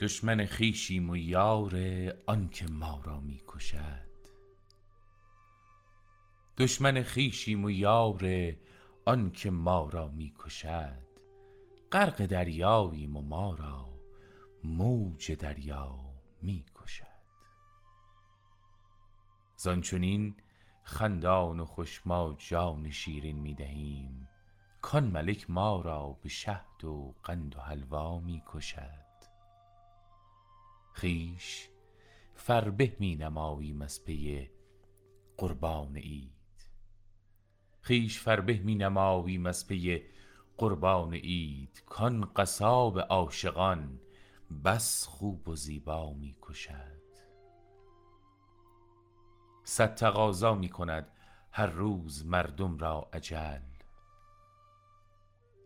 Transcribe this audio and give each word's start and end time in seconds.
دشمن 0.00 0.46
خویشیم 0.46 1.10
و 1.10 1.16
یار 1.16 1.76
آنکه 2.26 2.66
ما 2.66 3.00
را 3.04 3.20
می 3.20 3.40
کشد 3.48 4.08
دشمن 6.58 7.02
خویشیم 7.02 7.64
و 7.64 7.70
یار 7.70 8.52
آنکه 9.04 9.50
ما 9.50 9.88
را 9.88 10.08
می 10.08 10.34
کشد 10.38 11.02
غرق 11.92 12.26
دریاییم 12.26 13.16
و 13.16 13.22
ما 13.22 13.54
را 13.54 13.88
موج 14.64 15.32
دریا 15.32 15.98
می 16.42 16.64
کشد 16.74 17.18
زان 19.56 19.80
چنین 19.80 20.34
خندان 20.82 21.60
و 21.60 21.64
خوش 21.64 22.02
ما 22.06 22.36
جان 22.38 22.90
شیرین 22.90 23.38
می 23.38 23.56
کان 24.82 25.04
ملک 25.04 25.50
ما 25.50 25.80
را 25.80 26.18
به 26.22 26.28
شهد 26.28 26.84
و 26.84 27.14
قند 27.22 27.56
و 27.56 27.60
حلوا 27.60 28.18
می 28.18 28.42
کشد 28.46 29.07
خویش 31.00 31.68
فربه 32.34 32.96
می 32.98 33.16
نماییم 33.16 33.82
از 33.82 34.04
پی 34.04 34.50
قربان 35.36 35.96
عید. 35.96 36.32
خویش 37.82 38.20
فربه 38.20 38.58
می 38.58 38.74
نماییم 38.74 39.46
از 39.46 39.66
پی 39.66 40.02
قربان 40.56 41.14
عید. 41.14 41.82
کان 41.86 42.24
قصاب 42.36 42.98
عاشقان 42.98 44.00
بس 44.64 45.06
خوب 45.06 45.48
و 45.48 45.56
زیبا 45.56 46.12
می 46.12 46.36
کشد. 46.42 47.02
صد 49.64 49.94
تقاضا 49.94 50.54
می 50.54 50.68
کند 50.68 51.08
هر 51.52 51.66
روز 51.66 52.26
مردم 52.26 52.78
را 52.78 53.08
اجل. 53.12 53.60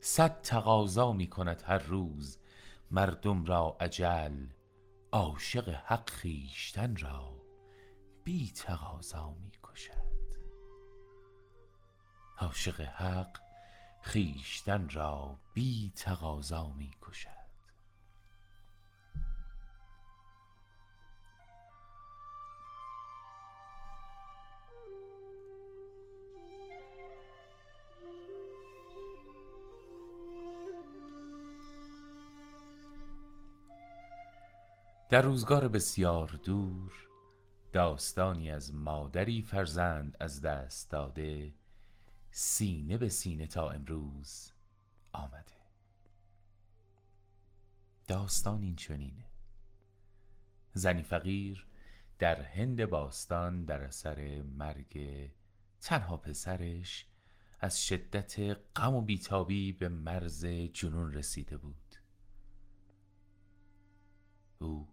صد 0.00 0.42
تقاضا 0.42 1.12
می 1.12 1.26
کند 1.26 1.62
هر 1.66 1.78
روز 1.78 2.38
مردم 2.90 3.44
را 3.44 3.76
اجل. 3.80 4.46
عاشق 5.14 5.68
حق 5.68 6.10
خویشتن 6.10 6.96
را 6.96 7.42
بی 8.24 8.50
تقاضا 8.50 9.30
می 9.30 9.52
کشد. 9.62 10.36
عاشق 12.38 12.80
حق 12.80 13.38
خویشتن 14.02 14.88
را 14.88 15.38
بی 15.54 15.92
تقاضا 15.96 16.72
می 16.72 16.90
کشد. 17.02 17.41
در 35.12 35.22
روزگار 35.22 35.68
بسیار 35.68 36.40
دور 36.44 36.92
داستانی 37.72 38.50
از 38.50 38.74
مادری 38.74 39.42
فرزند 39.42 40.16
از 40.20 40.40
دست 40.40 40.90
داده 40.90 41.54
سینه 42.30 42.98
به 42.98 43.08
سینه 43.08 43.46
تا 43.46 43.70
امروز 43.70 44.52
آمده. 45.12 45.52
داستان 48.08 48.62
این 48.62 48.76
چنینه. 48.76 49.24
زنی 50.72 51.02
فقیر 51.02 51.66
در 52.18 52.42
هند 52.42 52.86
باستان 52.86 53.64
در 53.64 53.82
اثر 53.82 54.42
مرگ 54.42 55.30
تنها 55.80 56.16
پسرش 56.16 57.06
از 57.60 57.86
شدت 57.86 58.58
غم 58.76 58.94
و 58.94 59.00
بیتابی 59.00 59.72
به 59.72 59.88
مرز 59.88 60.46
جنون 60.46 61.12
رسیده 61.14 61.56
بود. 61.56 61.96
او 64.58 64.91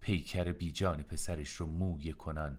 پیکر 0.00 0.52
بیجان 0.52 1.02
پسرش 1.02 1.50
رو 1.52 1.66
موی 1.66 2.12
کنان. 2.12 2.58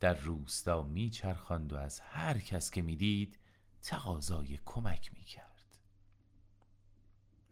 در 0.00 0.14
روستا 0.14 0.82
میچرخاند 0.82 1.72
و 1.72 1.76
از 1.76 2.00
هر 2.00 2.38
کس 2.38 2.70
که 2.70 2.82
می‌دید 2.82 3.38
تقاضای 3.82 4.58
کمک 4.64 5.10
می‌کرد. 5.14 5.76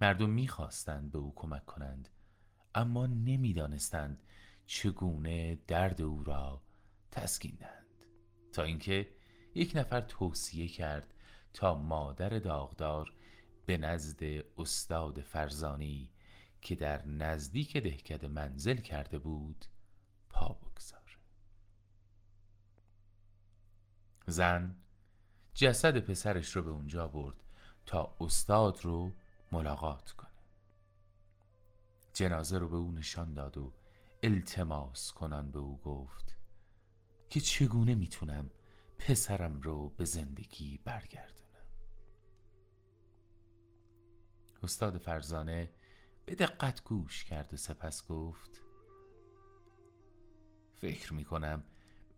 مردم 0.01 0.31
می‌خواستند 0.31 1.13
به 1.13 1.19
او 1.19 1.33
کمک 1.35 1.67
کنند 1.67 2.09
اما 2.75 3.07
نمی‌دانستند 3.07 4.23
چگونه 4.67 5.59
درد 5.67 6.03
او 6.03 6.25
را 6.25 6.63
تسکین 7.11 7.57
دهند. 7.61 7.87
تا 8.53 8.63
اینکه 8.63 9.09
یک 9.55 9.73
نفر 9.75 10.01
توصیه 10.01 10.69
کرد 10.69 11.15
تا 11.53 11.75
مادر 11.75 12.29
داغدار 12.29 13.13
به 13.67 13.77
نزد 13.77 14.23
استاد 14.59 15.21
فرزانی 15.21 16.11
که 16.67 16.75
در 16.75 17.07
نزدیک 17.07 17.77
دهکده 17.77 18.29
منزل 18.29 18.77
کرده 18.77 19.19
بود 19.19 19.65
پا 20.31 20.49
بگذاره 20.49 21.03
زن 24.27 24.77
جسد 25.55 25.99
پسرش 25.99 26.57
رو 26.57 26.63
به 26.63 26.71
اونجا 26.71 27.09
برد 27.09 27.37
تا 27.87 28.17
استاد 28.21 28.85
رو 28.85 29.13
ملاقات 29.53 30.11
کنه. 30.11 30.31
جنازه 32.13 32.59
رو 32.59 32.69
به 32.69 32.77
او 32.77 32.93
نشان 32.93 33.35
داد 33.35 33.59
و 33.59 33.73
التماس 34.23 35.13
کنان 35.13 35.51
به 35.51 35.59
او 35.59 35.81
گفت 35.81 36.37
که 37.31 37.41
چگونه 37.41 37.95
می‌تونم 37.95 38.51
پسرم 38.99 39.61
رو 39.61 39.89
به 39.89 40.05
زندگی 40.05 40.79
برگردونم. 40.85 41.67
استاد 44.63 44.99
فرزانه 44.99 45.71
به 46.27 46.35
دقت 46.35 46.85
گوش 46.85 47.25
کرد 47.25 47.55
و 47.55 47.57
سپس 47.57 48.07
گفت 48.07 48.63
فکر 50.75 51.13
می‌کنم 51.15 51.65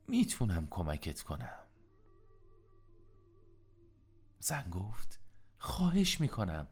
می‌تونم 0.08 0.66
کمکت 0.70 1.22
کنم. 1.22 1.58
زن 4.38 4.70
گفت 4.70 5.20
خواهش 5.58 6.20
می‌کنم. 6.20 6.68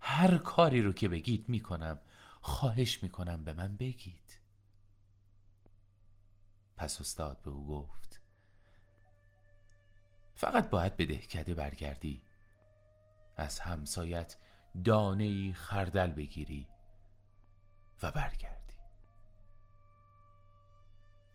هر 0.00 0.38
کاری 0.38 0.82
رو 0.82 0.92
که 0.92 1.08
بگید 1.08 1.48
می‌کنم. 1.48 2.00
خواهش 2.40 3.02
می‌کنم 3.02 3.44
به 3.44 3.52
من 3.52 3.76
بگید. 3.76 4.38
پس 6.76 7.00
استاد 7.00 7.42
به 7.42 7.50
او 7.50 7.66
گفت 7.66 8.20
فقط 10.34 10.70
باید 10.70 10.96
به 10.96 11.06
دهکده 11.06 11.54
برگردی. 11.54 12.22
از 13.36 13.60
همسایت 13.60 14.36
دانه 14.84 15.52
خردل 15.52 16.10
بگیری 16.10 16.68
و 18.02 18.12
برگردی. 18.12 18.74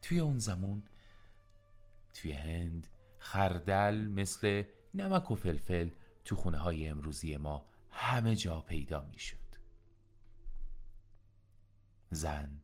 توی 0.02 0.20
اون 0.20 0.40
زمان 0.40 0.84
توی 2.14 2.32
هند 2.32 2.88
خردل 3.20 3.96
مثل 3.96 4.64
نمک 4.94 5.32
و 5.32 5.36
فلفل 5.36 5.90
تو 6.26 6.36
خونه 6.36 6.58
های 6.58 6.88
امروزی 6.88 7.38
ما 7.38 7.66
همه 7.92 8.36
جا 8.36 8.62
پیدا 8.62 9.02
می 9.02 9.20
شد 9.20 9.38
زن 12.12 12.62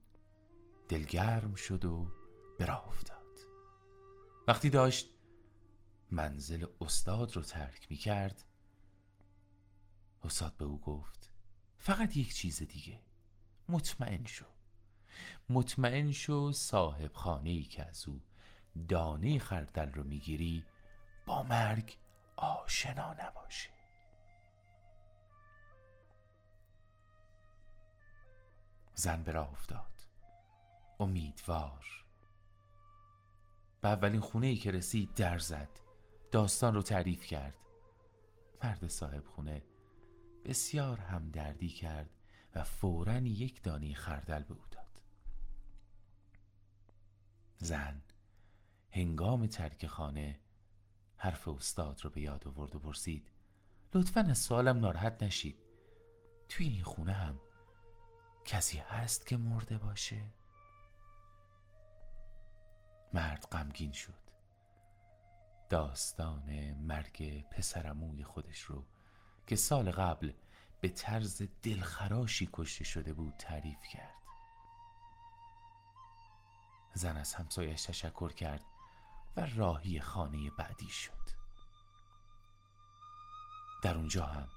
دلگرم 0.89 1.55
شد 1.55 1.85
و 1.85 2.11
براه 2.59 2.87
افتاد. 2.87 3.39
وقتی 4.47 4.69
داشت 4.69 5.09
منزل 6.11 6.65
استاد 6.81 7.35
رو 7.35 7.41
ترک 7.41 7.87
می 7.89 7.97
کرد 7.97 8.43
استاد 10.23 10.57
به 10.57 10.65
او 10.65 10.81
گفت 10.81 11.31
فقط 11.77 12.17
یک 12.17 12.33
چیز 12.33 12.63
دیگه. 12.63 13.01
مطمئن 13.69 14.25
شو. 14.25 14.45
مطمئن 15.49 16.11
شو 16.11 16.51
صاحب 16.51 17.13
خانه 17.13 17.49
ای 17.49 17.63
که 17.63 17.85
از 17.85 18.07
او 18.07 18.21
دانه 18.87 19.39
خردل 19.39 19.91
رو 19.91 20.03
می‌گیری 20.03 20.65
با 21.25 21.43
مرگ 21.43 21.97
آشنا 22.35 23.13
نباشه. 23.13 23.69
زن 28.93 29.23
به 29.23 29.31
راه 29.31 29.51
افتاد. 29.51 29.91
امیدوار. 30.99 31.85
به 33.81 33.87
اولین 33.87 34.21
خونه 34.21 34.47
ای 34.47 34.55
که 34.55 34.71
رسید 34.71 35.13
در 35.13 35.37
زد. 35.37 35.69
داستان 36.31 36.73
رو 36.73 36.81
تعریف 36.81 37.25
کرد. 37.25 37.55
مرد 38.63 38.87
صاحب 38.87 39.25
خونه 39.25 39.63
بسیار 40.49 40.99
همدردی 40.99 41.69
کرد 41.69 42.09
و 42.55 42.63
فورا 42.63 43.17
یک 43.17 43.63
دانی 43.63 43.93
خردل 43.93 44.43
به 44.43 44.53
او 44.53 44.63
داد. 44.71 45.01
زن 47.57 48.01
هنگام 48.91 49.47
ترک 49.47 49.87
خانه 49.87 50.39
حرف 51.17 51.47
استاد 51.47 52.01
رو 52.03 52.09
به 52.09 52.21
یاد 52.21 52.47
آورد 52.47 52.75
و 52.75 52.79
پرسید 52.79 53.31
لطفا 53.93 54.21
از 54.21 54.37
سوالم 54.37 54.79
ناراحت 54.79 55.23
نشید. 55.23 55.57
توی 56.49 56.67
این 56.67 56.83
خونه 56.83 57.13
هم 57.13 57.39
کسی 58.45 58.77
هست 58.77 59.27
که 59.27 59.37
مرده 59.37 59.77
باشه؟ 59.77 60.25
مرد 63.13 63.47
غمگین 63.51 63.91
شد. 63.91 64.29
داستان 65.69 66.71
مرگ 66.71 67.49
پسرموی 67.49 68.23
خودش 68.23 68.59
رو 68.59 68.85
که 69.49 69.55
سال 69.55 69.91
قبل 69.91 70.31
به 70.81 70.89
طرز 70.89 71.41
دلخراشی 71.63 72.49
کشته 72.53 72.83
شده 72.83 73.13
بود 73.13 73.33
تعریف 73.37 73.81
کرد. 73.93 74.15
زن 76.93 77.17
از 77.17 77.33
همسایش 77.33 77.83
تشکر 77.83 78.33
کرد 78.33 78.61
و 79.37 79.47
راهی 79.55 79.99
خانه 79.99 80.49
بعدی 80.57 80.89
شد. 80.89 81.11
در 83.83 83.97
اونجا 83.97 84.25
هم 84.25 84.47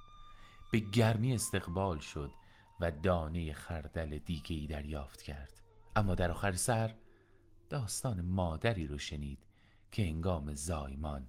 به 0.73 0.79
گرمی 0.79 1.35
استقبال 1.35 1.99
شد 1.99 2.33
و 2.81 2.91
دانه 2.91 3.53
خردل 3.53 4.19
دیگه 4.19 4.57
ای 4.57 4.67
دریافت 4.67 5.23
کرد. 5.23 5.61
اما 5.97 6.15
در 6.15 6.31
آخر 6.31 6.53
سر 6.53 6.95
داستان 7.71 8.21
مادری 8.21 8.87
رو 8.87 8.99
شنید 8.99 9.47
که 9.93 10.03
انگام 10.03 10.55
زایمان 10.55 11.29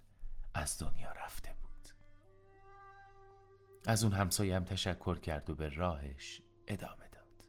از 0.53 0.79
دنیا 0.79 1.11
رفته 1.11 1.52
از 3.85 4.03
اون 4.03 4.13
همسایه 4.13 4.55
هم 4.55 4.63
تشکر 4.63 5.19
کرد 5.19 5.49
و 5.49 5.55
به 5.55 5.69
راهش 5.69 6.41
ادامه 6.67 7.09
داد. 7.11 7.45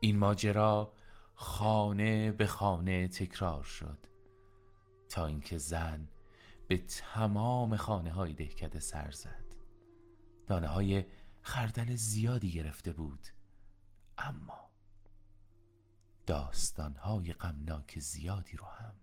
این 0.00 0.18
ماجرا 0.18 0.92
خانه 1.34 2.32
به 2.32 2.46
خانه 2.46 3.08
تکرار 3.08 3.62
شد 3.62 3.98
تا 5.08 5.26
اینکه 5.26 5.58
زن 5.58 6.08
به 6.68 6.78
تمام 6.78 7.76
خانه 7.76 8.10
های 8.10 8.32
دهکده 8.32 8.80
سر 8.80 9.10
زد. 9.10 9.44
دانه 10.46 10.66
های 10.66 11.04
خردل 11.42 11.94
زیادی 11.94 12.52
گرفته 12.52 12.92
بود 12.92 13.28
اما 14.18 14.70
داستان 16.26 16.96
های 16.96 17.32
غمناک 17.32 17.98
زیادی 17.98 18.56
رو 18.56 18.66
هم 18.66 18.94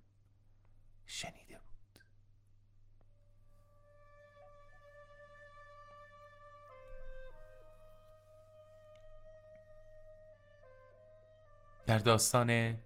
در 11.89 11.97
داستان 11.97 12.77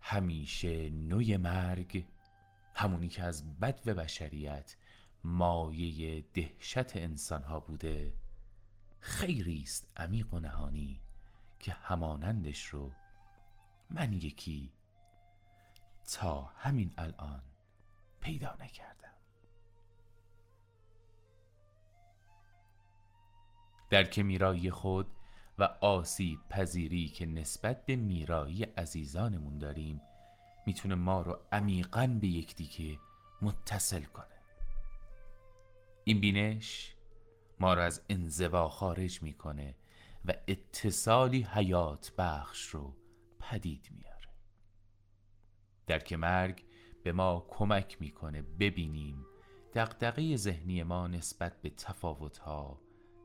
همیشه 0.00 0.90
نوی 0.90 1.36
مرگ 1.36 2.04
همونی 2.74 3.08
که 3.08 3.22
از 3.22 3.60
بد 3.60 3.80
و 3.86 3.94
بشریت 3.94 4.76
مایه 5.24 6.24
دهشت 6.34 6.96
انسان 6.96 7.42
ها 7.42 7.60
بوده 7.60 8.12
خیری 9.00 9.62
است 9.62 9.88
عمیق 9.96 10.34
و 10.34 10.38
نهانی 10.38 11.00
که 11.58 11.72
همانندش 11.72 12.66
رو 12.66 12.92
من 13.90 14.12
یکی 14.12 14.72
تا 16.12 16.42
همین 16.42 16.94
الان 16.98 17.42
پیدا 18.20 18.56
نکردم. 18.60 19.14
درک 23.90 24.18
میرایی 24.18 24.70
خود 24.70 25.15
و 25.58 25.64
آسیب 25.80 26.38
پذیری 26.50 27.08
که 27.08 27.26
نسبت 27.26 27.86
به 27.86 27.96
میرایی 27.96 28.62
عزیزانمون 28.62 29.58
داریم 29.58 30.00
می‌تونه 30.66 30.94
ما 30.94 31.22
رو 31.22 31.38
عمیقا 31.52 32.18
به 32.20 32.26
یکدیگه 32.26 32.98
متصل 33.42 34.02
کنه. 34.02 34.26
این 36.04 36.20
بینش 36.20 36.94
ما 37.60 37.74
رو 37.74 37.82
از 37.82 38.02
انزوا 38.08 38.68
خارج 38.68 39.22
می‌کنه 39.22 39.74
و 40.24 40.32
اتصالی 40.48 41.42
حیات 41.42 42.12
بخش 42.18 42.68
رو 42.68 42.96
پدید 43.40 43.88
میاره. 43.90 44.28
درک 45.86 46.12
مرگ 46.12 46.64
به 47.02 47.12
ما 47.12 47.46
کمک 47.48 47.96
می‌کنه 48.00 48.42
ببینیم 48.42 49.26
دقدقه 49.74 50.36
ذهنی 50.36 50.82
ما 50.82 51.06
نسبت 51.06 51.62
به 51.62 51.70
تفاوتها 51.70 52.80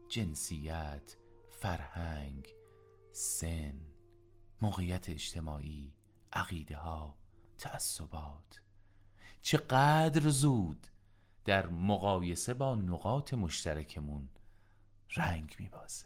جنسیت 0.10 1.18
فرهنگ 1.62 2.56
سن 3.12 3.82
موقعیت 4.62 5.10
اجتماعی 5.10 5.94
عقیده 6.34 6.78
ها 6.78 7.18
تعصبات. 7.58 8.62
چقدر 9.42 10.30
زود 10.30 10.88
در 11.46 11.68
مقایسه 11.68 12.54
با 12.54 12.76
نقاط 12.76 13.34
مشترکمون 13.34 14.30
رنگ 15.16 15.56
میبازه. 15.60 16.06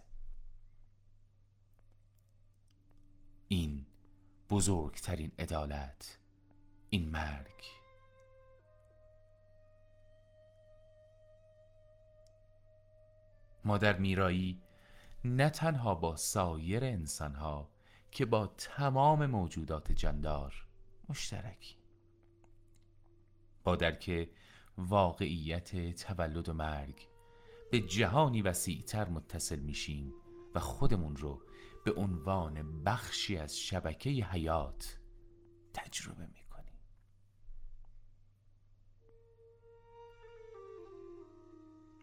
این 3.48 3.86
بزرگترین 4.50 5.32
عدالت 5.40 6.20
این 6.90 7.10
مرگ. 7.10 7.64
ما 13.64 13.78
در 13.78 13.98
میرایی 13.98 14.65
نه 15.26 15.50
تنها 15.50 15.96
با 15.96 16.16
سایر 16.16 16.84
انسانها 16.84 17.70
که 18.12 18.26
با 18.26 18.48
تمام 18.48 19.26
موجودات 19.26 19.92
جاندار 19.92 20.68
مشترکی. 21.10 21.78
با 23.64 23.76
درک 23.76 24.30
واقعیت 24.78 25.96
تولد 25.96 26.50
و 26.50 26.54
مرگ 26.54 27.08
به 27.72 27.80
جهانی 27.80 28.42
وسیعتر 28.42 29.10
متصل 29.10 29.60
میشیم 29.60 30.14
و 30.56 30.60
خودمون 30.60 31.16
رو 31.16 31.42
به 31.86 31.94
عنوان 31.94 32.84
بخشی 32.84 33.38
از 33.38 33.58
شبکه 33.58 34.10
حیات 34.10 35.00
تجربه 35.74 36.28
می‌کنیم. 36.28 36.80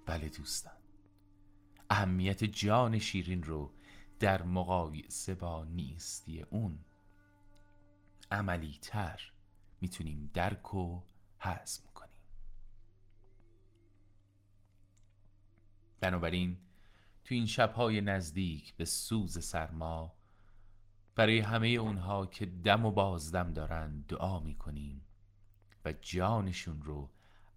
بله 0.07 0.29
دوستان. 0.29 0.82
اهمیت 1.93 2.45
جان 2.45 2.99
شیرین 2.99 3.43
رو 3.43 3.73
در 4.21 4.43
مقایسه 4.43 5.35
با 5.35 5.65
نیستی 5.65 6.43
اون. 6.43 6.79
عملی 8.31 8.79
تر 8.83 9.33
می‌تونیم 9.81 10.31
درک 10.35 10.75
و 10.75 11.03
هضم 11.39 11.83
کنیم. 11.95 12.15
بنابراین 16.01 16.59
تو 17.25 17.35
این 17.35 17.47
شبهای 17.47 18.01
نزدیک 18.01 18.75
به 18.75 18.85
سوز 18.85 19.45
سرما 19.45 20.13
برای 21.15 21.39
همه 21.39 21.69
اونها 21.69 22.27
که 22.27 22.47
دم 22.47 22.87
و 22.87 22.91
بازدم 22.91 23.53
دارن 23.53 24.01
دعا 24.01 24.41
می‌کنیم 24.41 25.07
و 25.85 25.93
جانشون 25.93 26.83
رو 26.83 27.11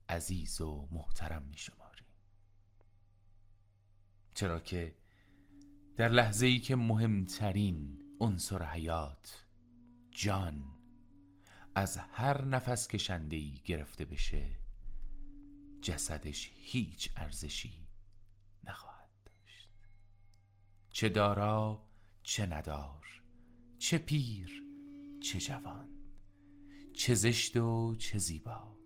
عزیز 0.09 0.61
و 0.61 0.87
محترم 0.91 1.43
میشماریم. 1.43 1.84
چرا 4.35 4.59
که 4.59 4.95
در 5.97 6.09
لحظه 6.09 6.45
ای 6.45 6.59
که 6.59 6.75
مهمترین 6.75 7.99
عنصر 8.19 8.63
حیات 8.63 9.45
جان 10.11 10.63
از 11.75 11.97
هر 11.97 12.45
نفس 12.45 12.87
کشنده 12.87 13.35
ای 13.35 13.61
گرفته 13.65 14.05
بشه 14.05 14.59
جسدش 15.81 16.51
هیچ 16.55 17.11
ارزشی 17.15 17.87
نخواهد 18.63 19.09
داشت. 19.25 19.69
چه 20.89 21.09
دارا 21.09 21.87
چه 22.23 22.45
ندار 22.45 23.21
چه 23.77 23.97
پیر 23.97 24.63
چه 25.21 25.39
جوان 25.39 25.89
چه 26.93 27.13
زشت 27.13 27.57
و 27.57 27.95
چه 27.95 28.17
زیبا. 28.17 28.77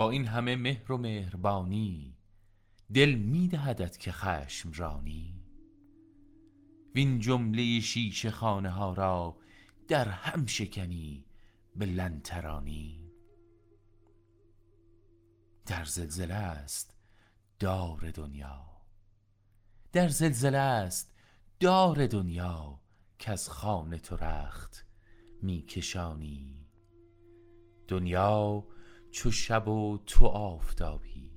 با 0.00 0.10
این 0.10 0.26
همه 0.26 0.56
مهر 0.56 0.92
و 0.92 0.96
مهربانی 0.96 2.16
دل 2.94 3.14
میدهدت 3.14 3.98
که 3.98 4.12
خشم 4.12 4.72
رانی. 4.72 5.44
وین 6.94 7.18
جمله 7.18 7.80
شیشه 7.80 8.30
خانه 8.30 8.70
ها 8.70 8.92
را 8.92 9.36
در 9.88 10.08
هم 10.08 10.46
شکنی 10.46 11.24
به 11.76 11.86
لنترانی. 11.86 13.12
در 15.66 15.84
زلزله 15.84 16.34
است 16.34 16.94
دار 17.58 18.10
دنیا. 18.10 18.66
در 19.92 20.08
زلزله 20.08 20.58
است 20.58 21.14
دار 21.60 22.06
دنیا 22.06 22.80
که 23.18 23.30
از 23.32 23.48
خانه 23.48 23.98
تو 23.98 24.16
رخت 24.16 24.86
میکشانی 25.42 26.66
دنیا 27.88 28.66
چو 29.10 29.30
شب 29.30 29.68
و 29.68 29.98
تو 30.06 30.26
آفتابی. 30.26 31.30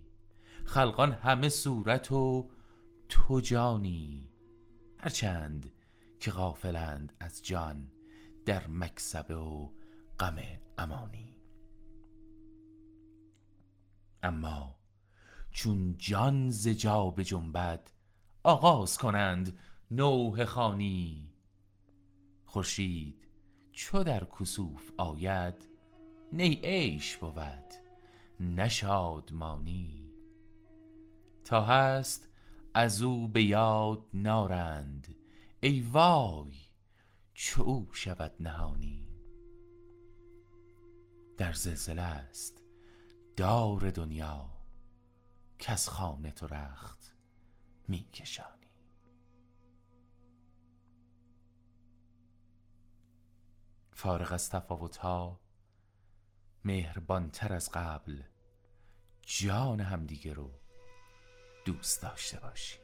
خلقان 0.65 1.11
همه 1.11 1.49
صورت 1.49 2.11
و 2.11 2.49
تو 3.09 3.39
جانی. 3.39 4.29
هرچند 4.97 5.71
که 6.19 6.31
غافلند 6.31 7.13
از 7.19 7.41
جان 7.45 7.91
در 8.45 8.67
مکسبه 8.67 9.35
و 9.35 9.69
غم 10.19 10.35
امانی. 10.77 11.37
اما 14.23 14.75
چون 15.51 15.95
جان 15.97 16.49
ز 16.49 16.67
جا 16.67 17.09
به 17.09 17.23
جنبد 17.23 17.91
آغاز 18.43 18.97
کنند 18.97 19.59
نوح 19.91 20.45
خانی. 20.45 21.29
خورشید 22.45 23.27
چو 23.71 24.03
در 24.03 24.27
کسوف 24.39 24.91
آید 24.97 25.72
نی 26.35 26.59
عیش 26.63 27.17
بود 27.17 27.73
نه 28.39 28.69
شادمانی. 28.69 30.11
تا 31.43 31.61
هست 31.61 32.27
از 32.73 33.01
او 33.01 33.27
به 33.27 33.43
یاد 33.43 34.05
نارند 34.13 35.15
ای 35.61 35.81
وای 35.81 36.53
چو 37.33 37.61
او 37.61 37.93
شود 37.93 38.35
نهانی. 38.39 39.07
در 41.37 41.53
زلزله 41.53 42.01
است 42.01 42.63
دار 43.35 43.91
دنیا 43.91 44.49
کس 45.59 45.89
خانه 45.89 46.31
تو 46.31 46.47
رخت 46.47 47.15
می 47.87 48.03
کشانی. 48.13 48.71
فارغ 53.91 54.31
از 54.31 54.49
تفاوت 54.49 54.97
ها 54.97 55.42
مهربانتر 56.65 57.53
از 57.53 57.70
قبل 57.74 58.22
جان 59.22 59.79
همدیگه 59.79 60.34
رو 60.34 60.51
دوست 61.65 62.01
داشته 62.01 62.39
باشی. 62.39 62.82